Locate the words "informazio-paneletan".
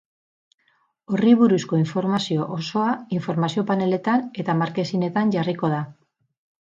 3.17-4.23